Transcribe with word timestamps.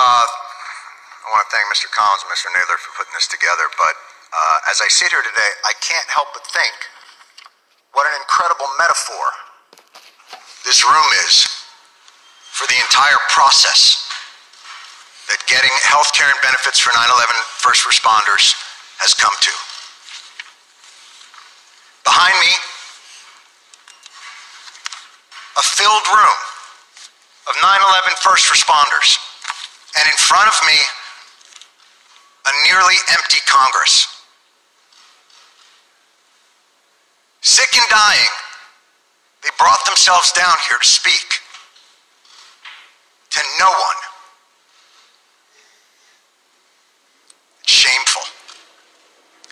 Uh, 0.00 0.24
I 0.24 1.26
want 1.28 1.44
to 1.44 1.52
thank 1.52 1.68
Mr. 1.68 1.84
Collins 1.92 2.24
and 2.24 2.32
Mr. 2.32 2.48
Nadler 2.56 2.80
for 2.80 2.88
putting 2.96 3.12
this 3.12 3.28
together, 3.28 3.68
but 3.76 3.92
uh, 4.32 4.72
as 4.72 4.80
I 4.80 4.88
sit 4.88 5.12
here 5.12 5.20
today, 5.20 5.52
I 5.68 5.76
can't 5.84 6.08
help 6.08 6.32
but 6.32 6.40
think 6.56 6.72
what 7.92 8.08
an 8.08 8.16
incredible 8.16 8.64
metaphor 8.80 9.28
this 10.64 10.80
room 10.88 11.04
is 11.28 11.44
for 12.48 12.64
the 12.72 12.80
entire 12.80 13.20
process 13.28 14.08
that 15.28 15.44
getting 15.44 15.68
health 15.84 16.08
care 16.16 16.32
and 16.32 16.40
benefits 16.40 16.80
for 16.80 16.96
9 16.96 16.96
11 16.96 17.60
first 17.60 17.84
responders 17.84 18.56
has 19.04 19.12
come 19.12 19.36
to. 19.44 19.52
Behind 22.08 22.40
me, 22.40 22.52
a 25.60 25.64
filled 25.76 26.08
room 26.08 26.38
of 27.52 27.54
9 27.60 27.68
11 27.68 28.16
first 28.24 28.48
responders. 28.48 29.20
And 29.96 30.06
in 30.06 30.16
front 30.18 30.46
of 30.46 30.58
me, 30.66 30.78
a 32.46 32.52
nearly 32.68 32.94
empty 33.10 33.38
Congress. 33.46 34.06
Sick 37.40 37.68
and 37.74 37.88
dying, 37.88 38.32
they 39.42 39.50
brought 39.58 39.84
themselves 39.86 40.32
down 40.32 40.56
here 40.68 40.78
to 40.78 40.86
speak 40.86 41.40
to 43.30 43.40
no 43.58 43.66
one. 43.66 44.00
It's 47.62 47.72
shameful. 47.72 48.22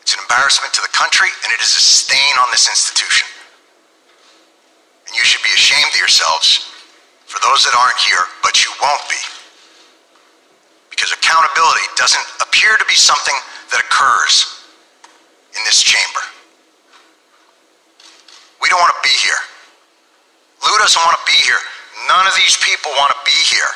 It's 0.00 0.14
an 0.14 0.20
embarrassment 0.20 0.72
to 0.74 0.82
the 0.82 0.92
country, 0.92 1.28
and 1.44 1.52
it 1.52 1.60
is 1.60 1.72
a 1.72 1.80
stain 1.80 2.34
on 2.38 2.50
this 2.50 2.68
institution. 2.68 3.26
And 5.06 5.16
you 5.16 5.24
should 5.24 5.42
be 5.42 5.54
ashamed 5.54 5.90
of 5.92 5.98
yourselves 5.98 6.70
for 7.26 7.40
those 7.40 7.64
that 7.64 7.74
aren't 7.74 7.98
here, 7.98 8.24
but 8.42 8.64
you 8.64 8.70
won't 8.82 9.08
be. 9.08 9.31
Accountability 11.32 11.88
doesn't 11.96 12.28
appear 12.44 12.76
to 12.76 12.84
be 12.84 12.92
something 12.92 13.32
that 13.72 13.80
occurs 13.80 14.68
in 15.56 15.64
this 15.64 15.80
chamber. 15.80 16.20
We 18.60 18.68
don't 18.68 18.76
want 18.76 18.92
to 18.92 19.00
be 19.00 19.16
here. 19.16 19.40
Lou 20.60 20.76
doesn't 20.76 21.00
want 21.00 21.16
to 21.16 21.24
be 21.24 21.40
here. 21.40 21.56
None 22.04 22.28
of 22.28 22.36
these 22.36 22.60
people 22.60 22.92
want 23.00 23.16
to 23.16 23.20
be 23.24 23.38
here. 23.48 23.72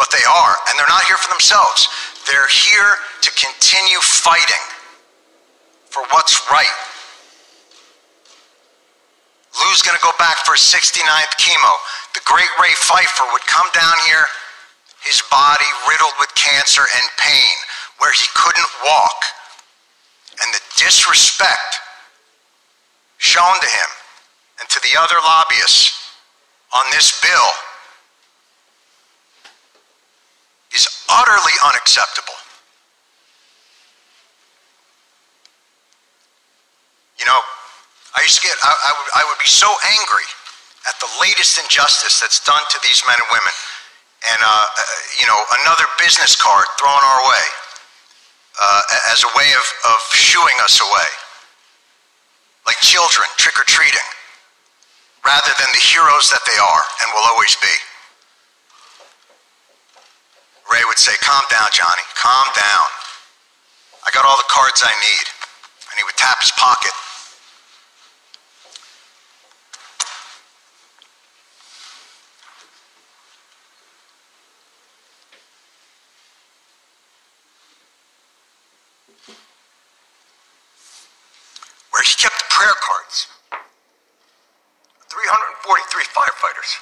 But 0.00 0.08
they 0.08 0.24
are, 0.24 0.54
and 0.72 0.80
they're 0.80 0.88
not 0.88 1.04
here 1.04 1.20
for 1.20 1.28
themselves. 1.36 1.84
They're 2.24 2.48
here 2.48 2.96
to 3.20 3.30
continue 3.36 4.00
fighting 4.00 4.64
for 5.92 6.00
what's 6.16 6.40
right 6.48 6.76
Lou's 9.58 9.82
going 9.82 9.98
to 9.98 10.04
go 10.04 10.14
back 10.16 10.40
for 10.46 10.54
his 10.56 10.62
69th 10.62 11.36
chemo. 11.36 11.72
The 12.14 12.24
great 12.24 12.48
Ray 12.62 12.72
Pfeiffer 12.80 13.26
would 13.32 13.44
come 13.44 13.66
down 13.74 13.92
here, 14.06 14.24
his 15.02 15.22
body 15.30 15.68
riddled 15.88 16.14
with 16.20 16.34
cancer 16.34 16.82
and 16.82 17.06
pain, 17.18 17.56
where 17.98 18.12
he 18.12 18.26
couldn't 18.34 18.70
walk. 18.84 19.24
And 20.42 20.54
the 20.54 20.60
disrespect 20.76 21.80
shown 23.18 23.54
to 23.60 23.66
him 23.66 23.90
and 24.60 24.68
to 24.68 24.80
the 24.80 24.98
other 24.98 25.16
lobbyists 25.24 26.16
on 26.72 26.84
this 26.92 27.20
bill 27.20 27.50
is 30.74 30.86
utterly 31.08 31.52
unacceptable. 31.66 32.34
You 37.18 37.26
know, 37.26 37.40
I 38.16 38.22
used 38.22 38.40
to 38.40 38.48
get, 38.48 38.56
I, 38.64 38.72
I, 38.72 38.92
would, 38.96 39.10
I 39.20 39.22
would 39.28 39.38
be 39.38 39.50
so 39.50 39.68
angry 40.00 40.28
at 40.88 40.96
the 41.00 41.10
latest 41.20 41.60
injustice 41.60 42.20
that's 42.20 42.40
done 42.40 42.62
to 42.70 42.78
these 42.82 43.02
men 43.06 43.16
and 43.20 43.28
women. 43.28 43.52
And, 44.20 44.40
uh, 44.44 44.66
you 45.16 45.26
know, 45.26 45.38
another 45.64 45.88
business 45.96 46.36
card 46.36 46.66
thrown 46.76 47.00
our 47.00 47.22
way 47.24 47.46
uh, 48.60 48.82
as 49.12 49.24
a 49.24 49.30
way 49.32 49.48
of, 49.56 49.66
of 49.88 49.98
shooing 50.12 50.56
us 50.60 50.80
away. 50.80 51.10
Like 52.66 52.76
children 52.84 53.26
trick 53.40 53.56
or 53.56 53.64
treating, 53.64 54.08
rather 55.24 55.50
than 55.56 55.68
the 55.72 55.80
heroes 55.80 56.28
that 56.28 56.44
they 56.44 56.58
are 56.60 56.84
and 57.00 57.06
will 57.16 57.26
always 57.32 57.56
be. 57.56 57.76
Ray 60.70 60.84
would 60.86 61.00
say, 61.00 61.16
Calm 61.24 61.42
down, 61.50 61.66
Johnny, 61.72 62.04
calm 62.20 62.46
down. 62.54 62.88
I 64.04 64.12
got 64.12 64.28
all 64.28 64.36
the 64.36 64.52
cards 64.52 64.84
I 64.84 64.92
need. 64.92 65.26
And 65.90 65.98
he 65.98 66.04
would 66.04 66.16
tap 66.20 66.38
his 66.38 66.52
pocket 66.52 66.92
where 81.90 82.02
he 82.06 82.14
kept 82.14 82.38
the 82.38 82.48
prayer 82.48 82.74
cards. 82.80 83.26
343 85.10 86.04
firefighters. 86.14 86.78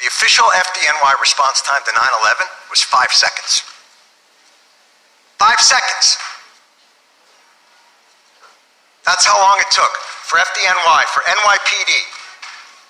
The 0.00 0.06
official 0.06 0.46
FDNY 0.46 1.20
response 1.20 1.62
time 1.62 1.82
to 1.86 1.92
9 1.94 2.04
11 2.22 2.46
was 2.70 2.82
five 2.82 3.12
seconds. 3.12 3.62
Five 5.38 5.60
seconds. 5.60 6.18
That's 9.06 9.24
how 9.24 9.40
long 9.40 9.56
it 9.60 9.70
took 9.70 9.94
for 10.28 10.38
FDNY, 10.38 11.02
for 11.14 11.22
NYPD, 11.22 12.17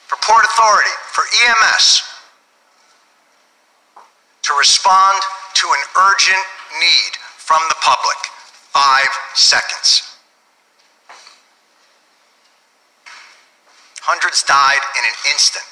for 0.09 0.17
Port 0.25 0.45
Authority, 0.45 0.91
for 1.13 1.23
EMS, 1.45 2.03
to 4.43 4.55
respond 4.59 5.23
to 5.55 5.67
an 5.69 5.83
urgent 6.09 6.45
need 6.81 7.13
from 7.37 7.61
the 7.69 7.77
public. 7.83 8.17
Five 8.73 9.09
seconds. 9.35 10.17
Hundreds 14.01 14.43
died 14.45 14.81
in 14.97 15.05
an 15.05 15.17
instant. 15.33 15.65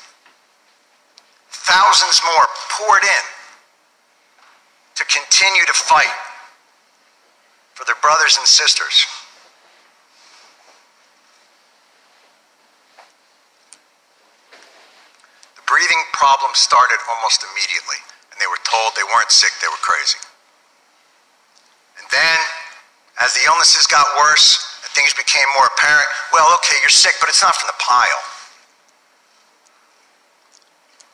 Thousands 1.49 2.21
more 2.37 2.47
poured 2.69 3.05
in 3.05 3.25
to 4.97 5.05
continue 5.05 5.65
to 5.67 5.73
fight 5.73 6.13
for 7.73 7.85
their 7.85 7.97
brothers 8.03 8.37
and 8.37 8.47
sisters. 8.47 9.07
Breathing 15.77 16.01
problem 16.17 16.49
started 16.57 16.97
almost 17.05 17.45
immediately 17.53 18.01
and 18.33 18.41
they 18.41 18.49
were 18.49 18.57
told 18.65 18.97
they 18.97 19.05
weren't 19.13 19.29
sick, 19.29 19.53
they 19.61 19.69
were 19.69 19.85
crazy. 19.85 20.17
And 22.01 22.09
then, 22.09 22.39
as 23.21 23.37
the 23.37 23.45
illnesses 23.45 23.85
got 23.85 24.09
worse 24.17 24.81
and 24.81 24.89
things 24.97 25.13
became 25.13 25.45
more 25.53 25.69
apparent, 25.77 26.09
well, 26.33 26.49
okay, 26.57 26.81
you're 26.81 26.89
sick, 26.89 27.13
but 27.21 27.29
it's 27.29 27.45
not 27.45 27.53
from 27.53 27.69
the 27.69 27.77
pile. 27.77 28.23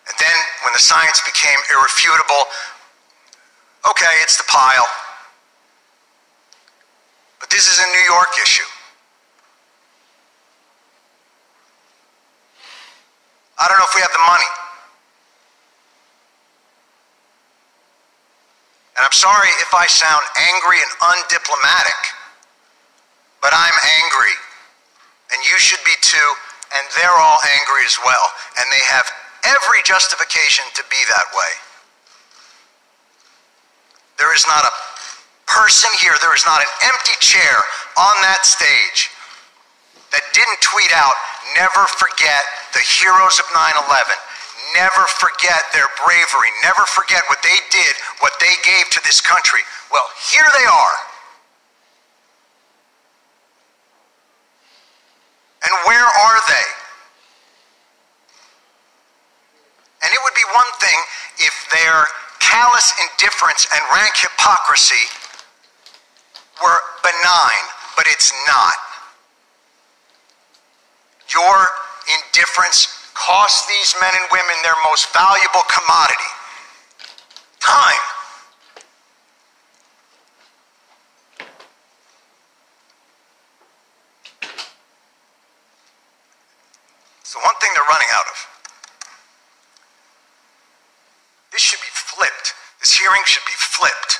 And 0.06 0.14
then, 0.22 0.38
when 0.62 0.70
the 0.78 0.82
science 0.82 1.18
became 1.26 1.58
irrefutable, 1.66 2.46
okay, 3.90 4.14
it's 4.22 4.38
the 4.38 4.46
pile. 4.46 4.86
But 7.42 7.50
this 7.50 7.66
is 7.66 7.82
a 7.82 7.88
New 7.98 8.06
York 8.06 8.30
issue. 8.38 8.70
I 13.58 13.66
don't 13.66 13.78
know 13.78 13.86
if 13.86 13.94
we 13.94 14.02
have 14.02 14.10
the 14.10 14.26
money. 14.26 14.50
And 18.98 19.01
I'm 19.12 19.20
sorry 19.20 19.52
if 19.60 19.76
I 19.76 19.84
sound 19.92 20.24
angry 20.56 20.80
and 20.80 20.92
undiplomatic, 21.04 22.00
but 23.44 23.52
I'm 23.52 23.76
angry. 24.00 24.32
And 25.28 25.38
you 25.52 25.60
should 25.60 25.84
be 25.84 25.92
too, 26.00 26.28
and 26.72 26.80
they're 26.96 27.20
all 27.20 27.36
angry 27.60 27.84
as 27.84 28.00
well. 28.00 28.24
And 28.56 28.64
they 28.72 28.80
have 28.88 29.04
every 29.44 29.84
justification 29.84 30.64
to 30.80 30.82
be 30.88 30.96
that 31.12 31.28
way. 31.36 31.52
There 34.16 34.32
is 34.32 34.48
not 34.48 34.64
a 34.64 34.72
person 35.44 35.92
here, 36.00 36.16
there 36.24 36.32
is 36.32 36.48
not 36.48 36.64
an 36.64 36.72
empty 36.88 37.16
chair 37.20 37.60
on 38.00 38.16
that 38.24 38.48
stage 38.48 39.12
that 40.16 40.24
didn't 40.32 40.64
tweet 40.64 40.92
out, 40.96 41.12
never 41.52 41.84
forget 42.00 42.40
the 42.72 42.80
heroes 42.80 43.36
of 43.36 43.44
9 43.52 43.60
11 43.60 43.92
never 44.74 45.04
forget 45.18 45.60
their 45.72 45.88
bravery, 46.04 46.50
never 46.62 46.84
forget 46.86 47.22
what 47.28 47.38
they 47.42 47.56
did, 47.70 47.94
what 48.20 48.32
they 48.40 48.52
gave 48.64 48.88
to 48.90 49.00
this 49.04 49.20
country. 49.20 49.60
Well, 49.90 50.08
here 50.32 50.46
they 50.56 50.64
are. 50.64 50.96
And 55.64 55.72
where 55.86 56.04
are 56.04 56.40
they? 56.48 56.68
And 60.02 60.10
it 60.10 60.18
would 60.24 60.34
be 60.34 60.46
one 60.54 60.72
thing 60.80 60.98
if 61.38 61.54
their 61.70 62.04
callous 62.40 62.92
indifference 62.98 63.66
and 63.72 63.82
rank 63.94 64.12
hypocrisy 64.16 65.06
were 66.62 66.78
benign, 67.02 67.64
but 67.96 68.06
it's 68.08 68.32
not. 68.46 68.74
Your 71.32 71.66
indifference 72.18 73.01
cost 73.26 73.68
these 73.68 73.94
men 74.00 74.10
and 74.10 74.26
women 74.32 74.56
their 74.66 74.74
most 74.90 75.06
valuable 75.14 75.62
commodity 75.70 76.32
time. 77.62 78.04
It's 87.22 87.30
the 87.30 87.38
one 87.38 87.54
thing 87.62 87.70
they're 87.78 87.86
running 87.86 88.10
out 88.10 88.26
of. 88.26 88.38
This 91.54 91.62
should 91.62 91.78
be 91.78 91.94
flipped. 91.94 92.58
This 92.82 92.98
hearing 92.98 93.22
should 93.26 93.46
be 93.46 93.54
flipped. 93.54 94.18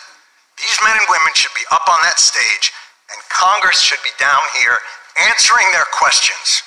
These 0.62 0.78
men 0.86 0.94
and 0.94 1.06
women 1.10 1.34
should 1.34 1.54
be 1.58 1.66
up 1.74 1.82
on 1.90 1.98
that 2.06 2.22
stage, 2.22 2.70
and 3.10 3.18
Congress 3.26 3.82
should 3.82 4.02
be 4.06 4.14
down 4.22 4.46
here 4.62 4.78
answering 5.26 5.66
their 5.74 5.90
questions 5.90 6.62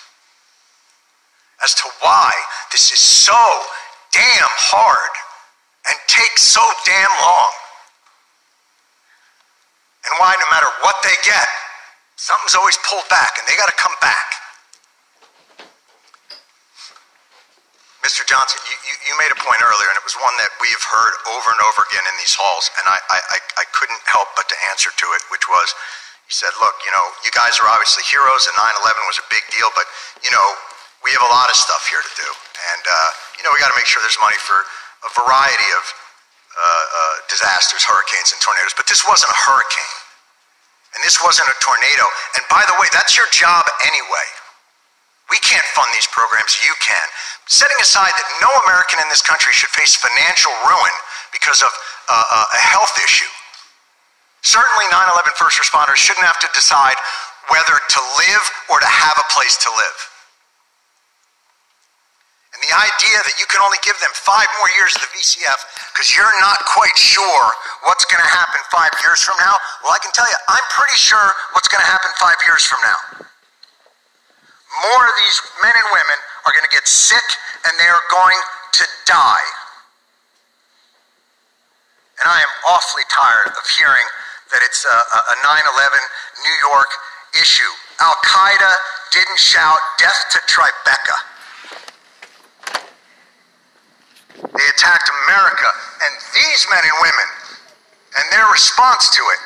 as 1.65 1.73
to 1.73 1.89
why 2.05 2.29
this 2.71 2.93
is 2.93 3.01
so 3.01 3.41
damn 4.13 4.53
hard 4.69 5.13
and 5.89 5.97
takes 6.07 6.45
so 6.45 6.61
damn 6.85 7.13
long. 7.19 7.53
And 10.05 10.13
why, 10.21 10.37
no 10.37 10.47
matter 10.53 10.69
what 10.85 11.01
they 11.01 11.17
get, 11.25 11.49
something's 12.15 12.53
always 12.53 12.77
pulled 12.85 13.09
back 13.09 13.41
and 13.41 13.43
they 13.49 13.57
got 13.57 13.67
to 13.67 13.79
come 13.81 13.97
back. 13.99 14.37
Mr. 18.05 18.21
Johnson, 18.29 18.61
you, 18.69 18.77
you, 18.85 18.93
you, 19.09 19.13
made 19.17 19.33
a 19.33 19.39
point 19.41 19.57
earlier, 19.65 19.89
and 19.89 19.97
it 19.97 20.05
was 20.05 20.13
one 20.21 20.37
that 20.37 20.53
we 20.61 20.69
have 20.69 20.85
heard 20.85 21.13
over 21.25 21.49
and 21.49 21.57
over 21.65 21.81
again 21.89 22.05
in 22.05 22.13
these 22.21 22.37
halls, 22.37 22.69
and 22.77 22.85
I, 22.85 23.01
I, 23.09 23.39
I 23.57 23.65
couldn't 23.73 23.97
help 24.05 24.29
but 24.37 24.45
to 24.45 24.53
answer 24.69 24.93
to 24.93 25.07
it, 25.17 25.25
which 25.33 25.49
was, 25.49 25.73
you 26.29 26.37
said, 26.37 26.53
look, 26.61 26.77
you 26.85 26.93
know, 26.93 27.05
you 27.25 27.33
guys 27.33 27.57
are 27.57 27.65
obviously 27.65 28.05
heroes, 28.05 28.45
and 28.45 28.53
9-11 28.61 29.09
was 29.09 29.17
a 29.17 29.25
big 29.33 29.41
deal, 29.49 29.73
but, 29.73 29.89
you 30.21 30.29
know, 30.29 30.47
we 31.05 31.13
have 31.13 31.21
a 31.21 31.31
lot 31.31 31.53
of 31.53 31.55
stuff 31.55 31.85
here 31.85 32.01
to 32.01 32.13
do. 32.17 32.29
And, 32.73 32.83
uh, 32.89 33.09
you 33.37 33.45
know, 33.45 33.53
we 33.53 33.61
got 33.61 33.69
to 33.69 33.77
make 33.77 33.85
sure 33.85 34.01
there's 34.01 34.17
money 34.17 34.41
for 34.41 34.57
a 34.57 35.09
variety 35.21 35.69
of 35.77 35.83
uh, 35.85 36.65
uh, 36.65 37.15
disasters, 37.29 37.85
hurricanes, 37.85 38.33
and 38.33 38.41
tornadoes. 38.41 38.73
But 38.73 38.89
this 38.89 39.05
wasn't 39.05 39.29
a 39.29 39.39
hurricane. 39.45 39.95
And 40.97 41.05
this 41.05 41.21
wasn't 41.21 41.45
a 41.45 41.57
tornado. 41.61 42.05
And 42.33 42.43
by 42.49 42.65
the 42.65 42.73
way, 42.81 42.89
that's 42.89 43.13
your 43.13 43.29
job 43.29 43.69
anyway. 43.85 44.27
We 45.29 45.37
can't 45.45 45.65
fund 45.77 45.91
these 45.93 46.09
programs, 46.09 46.57
you 46.65 46.73
can. 46.81 47.05
Setting 47.45 47.77
aside 47.77 48.13
that 48.17 48.27
no 48.41 48.49
American 48.65 48.97
in 49.03 49.07
this 49.13 49.21
country 49.21 49.53
should 49.53 49.73
face 49.77 49.93
financial 49.93 50.53
ruin 50.65 50.95
because 51.29 51.61
of 51.61 51.69
uh, 52.09 52.13
uh 52.17 52.57
a 52.57 52.61
health 52.61 52.93
issue. 53.03 53.29
Certainly 54.41 54.85
9-11 54.93 55.33
first 55.37 55.57
responders 55.57 55.97
shouldn't 55.97 56.25
have 56.25 56.39
to 56.39 56.49
decide 56.53 56.97
whether 57.49 57.77
to 57.77 57.99
live 58.21 58.45
or 58.69 58.79
to 58.79 58.89
have 58.89 59.17
a 59.17 59.27
place 59.33 59.57
to 59.65 59.69
live. 59.69 60.14
The 62.65 62.73
idea 62.73 63.17
that 63.21 63.37
you 63.37 63.45
can 63.45 63.61
only 63.61 63.77
give 63.85 63.93
them 64.01 64.09
five 64.25 64.49
more 64.57 64.69
years 64.73 64.97
of 64.97 65.05
the 65.05 65.11
VCF 65.13 65.59
because 65.93 66.09
you're 66.17 66.33
not 66.41 66.57
quite 66.65 66.97
sure 66.97 67.45
what's 67.85 68.09
going 68.09 68.25
to 68.25 68.31
happen 68.33 68.57
five 68.73 68.89
years 69.05 69.21
from 69.21 69.37
now, 69.37 69.53
well, 69.85 69.93
I 69.93 70.01
can 70.01 70.09
tell 70.17 70.25
you, 70.25 70.39
I'm 70.49 70.65
pretty 70.73 70.97
sure 70.97 71.29
what's 71.53 71.69
going 71.69 71.85
to 71.85 71.89
happen 71.89 72.09
five 72.17 72.41
years 72.41 72.65
from 72.65 72.81
now. 72.81 72.99
More 74.81 75.03
of 75.05 75.13
these 75.21 75.37
men 75.61 75.77
and 75.77 75.87
women 75.93 76.17
are 76.49 76.53
going 76.57 76.65
to 76.65 76.73
get 76.73 76.89
sick 76.89 77.27
and 77.69 77.73
they 77.77 77.85
are 77.85 78.05
going 78.09 78.39
to 78.81 78.85
die. 79.05 79.47
And 82.17 82.25
I 82.25 82.41
am 82.41 82.51
awfully 82.73 83.05
tired 83.13 83.53
of 83.53 83.65
hearing 83.77 84.07
that 84.57 84.65
it's 84.65 84.89
a 84.89 85.35
9 85.37 85.45
11 85.45 86.01
New 86.49 86.57
York 86.65 86.89
issue. 87.37 87.71
Al 88.01 88.17
Qaeda 88.25 88.73
didn't 89.13 89.37
shout 89.37 89.77
death 90.01 90.17
to 90.33 90.39
Tribeca. 90.49 91.17
They 94.35 94.64
attacked 94.75 95.09
America 95.27 95.69
and 96.03 96.11
these 96.35 96.67
men 96.67 96.83
and 96.83 96.97
women, 96.99 97.27
and 98.19 98.25
their 98.31 98.47
response 98.51 99.07
to 99.09 99.23
it 99.23 99.41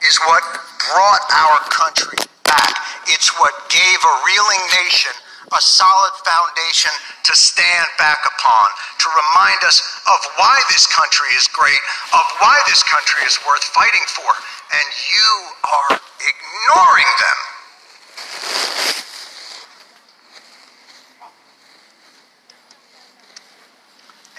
is 0.00 0.16
what 0.24 0.42
brought 0.88 1.24
our 1.30 1.60
country 1.68 2.18
back. 2.48 2.72
It's 3.12 3.28
what 3.38 3.52
gave 3.68 3.98
a 4.00 4.14
reeling 4.24 4.64
nation 4.80 5.12
a 5.54 5.62
solid 5.62 6.14
foundation 6.26 6.90
to 7.22 7.32
stand 7.36 7.86
back 7.98 8.18
upon, 8.26 8.66
to 8.98 9.06
remind 9.14 9.62
us 9.62 9.78
of 10.10 10.18
why 10.36 10.58
this 10.70 10.86
country 10.90 11.30
is 11.38 11.46
great, 11.54 11.78
of 12.10 12.24
why 12.42 12.58
this 12.66 12.82
country 12.82 13.22
is 13.22 13.38
worth 13.46 13.62
fighting 13.70 14.02
for. 14.10 14.26
And 14.74 14.86
you 15.14 15.30
are 15.62 16.00
ignoring 16.18 17.12
them. 17.22 17.38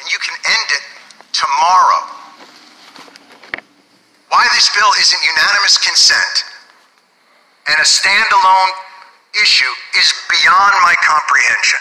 you 0.07 0.19
can 0.23 0.39
end 0.39 0.69
it 0.71 0.83
tomorrow. 1.35 1.99
Why 4.29 4.47
this 4.55 4.71
bill 4.71 4.87
isn't 4.99 5.19
unanimous 5.19 5.77
consent 5.77 6.47
and 7.77 7.85
a 7.85 7.89
standalone 7.93 8.73
issue 9.37 9.69
is 10.01 10.09
beyond 10.33 10.73
my 10.81 10.97
comprehension. 11.05 11.77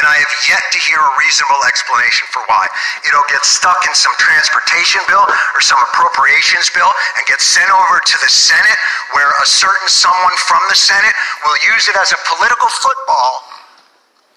And 0.00 0.08
I 0.08 0.16
have 0.16 0.34
yet 0.48 0.64
to 0.72 0.78
hear 0.80 0.96
a 0.96 1.12
reasonable 1.20 1.60
explanation 1.68 2.24
for 2.32 2.40
why. 2.48 2.64
It'll 3.04 3.28
get 3.28 3.44
stuck 3.44 3.84
in 3.84 3.92
some 3.92 4.16
transportation 4.16 5.04
bill 5.04 5.22
or 5.28 5.60
some 5.60 5.76
appropriations 5.92 6.72
bill 6.72 6.88
and 6.88 7.22
get 7.28 7.44
sent 7.44 7.68
over 7.68 8.00
to 8.00 8.16
the 8.24 8.32
Senate 8.32 8.80
where 9.12 9.28
a 9.44 9.46
certain 9.46 9.92
someone 9.92 10.34
from 10.48 10.64
the 10.72 10.74
Senate 10.74 11.12
will 11.44 11.60
use 11.68 11.84
it 11.86 12.00
as 12.00 12.16
a 12.16 12.18
political 12.24 12.72
football 12.80 13.44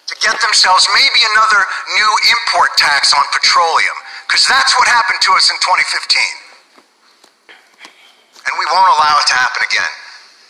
to 0.04 0.14
get 0.20 0.36
themselves 0.44 0.84
maybe 0.92 1.20
another 1.32 1.64
new 1.96 2.10
import 2.38 2.76
tax 2.76 3.16
on 3.16 3.24
petroleum, 3.32 3.98
because 4.28 4.44
that's 4.44 4.76
what 4.76 4.84
happened 4.84 5.20
to 5.24 5.32
us 5.32 5.48
in 5.48 5.56
2015. 5.64 7.56
And 7.56 8.52
we 8.60 8.64
won't 8.68 8.92
allow 9.00 9.16
it 9.16 9.26
to 9.32 9.36
happen 9.36 9.64
again. 9.64 9.92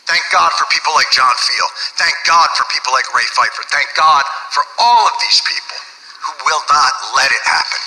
Thank 0.09 0.23
God 0.31 0.49
for 0.57 0.65
people 0.73 0.91
like 0.95 1.05
John 1.11 1.35
Feal. 1.37 1.69
Thank 2.01 2.15
God 2.25 2.49
for 2.57 2.65
people 2.73 2.91
like 2.93 3.05
Ray 3.13 3.29
Pfeiffer. 3.29 3.61
Thank 3.69 3.89
God 3.95 4.23
for 4.49 4.63
all 4.79 5.05
of 5.05 5.13
these 5.21 5.39
people 5.41 5.77
who 6.25 6.33
will 6.49 6.63
not 6.67 6.91
let 7.15 7.29
it 7.29 7.43
happen. 7.45 7.81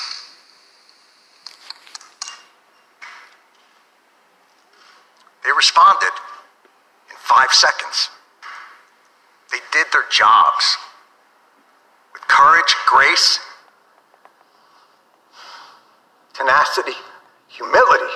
They 5.43 5.51
responded 5.51 6.15
in 7.11 7.17
five 7.19 7.51
seconds. 7.51 8.11
They 9.51 9.59
did 9.73 9.87
their 9.93 10.07
jobs 10.09 10.79
with 12.13 12.23
courage, 12.29 12.73
grace, 12.87 13.41
tenacity, 16.35 16.95
humility. 17.49 18.15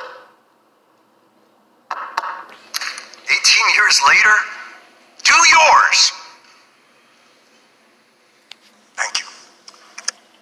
Years 3.77 4.01
later, 4.09 4.35
do 5.23 5.35
yours. 5.35 6.13